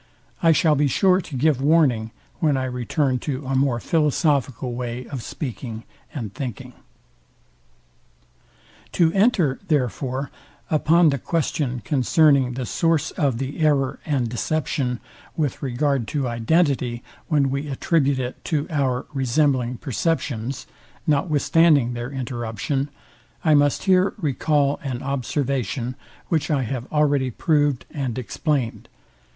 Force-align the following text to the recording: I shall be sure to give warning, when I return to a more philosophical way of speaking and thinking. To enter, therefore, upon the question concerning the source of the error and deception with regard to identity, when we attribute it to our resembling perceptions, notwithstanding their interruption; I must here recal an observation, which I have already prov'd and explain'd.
I 0.41 0.51
shall 0.51 0.73
be 0.73 0.87
sure 0.87 1.21
to 1.21 1.37
give 1.37 1.61
warning, 1.61 2.09
when 2.39 2.57
I 2.57 2.63
return 2.63 3.19
to 3.19 3.45
a 3.45 3.53
more 3.55 3.79
philosophical 3.79 4.73
way 4.73 5.05
of 5.05 5.21
speaking 5.21 5.83
and 6.11 6.33
thinking. 6.33 6.73
To 8.93 9.13
enter, 9.13 9.59
therefore, 9.67 10.31
upon 10.71 11.09
the 11.09 11.19
question 11.19 11.81
concerning 11.85 12.53
the 12.55 12.65
source 12.65 13.11
of 13.11 13.37
the 13.37 13.59
error 13.59 13.99
and 14.03 14.27
deception 14.27 14.99
with 15.37 15.61
regard 15.61 16.07
to 16.17 16.27
identity, 16.27 17.03
when 17.27 17.51
we 17.51 17.67
attribute 17.67 18.17
it 18.17 18.43
to 18.45 18.65
our 18.71 19.05
resembling 19.13 19.77
perceptions, 19.77 20.65
notwithstanding 21.05 21.93
their 21.93 22.09
interruption; 22.09 22.89
I 23.45 23.53
must 23.53 23.83
here 23.83 24.15
recal 24.17 24.79
an 24.81 25.03
observation, 25.03 25.95
which 26.27 26.49
I 26.49 26.63
have 26.63 26.91
already 26.91 27.29
prov'd 27.29 27.85
and 27.91 28.17
explain'd. 28.17 28.89